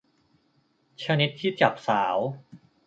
[1.03, 2.17] ชนิดที่จับสาว